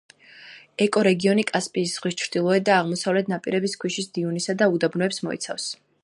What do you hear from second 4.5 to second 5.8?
და უდაბნოებს მოიცავს.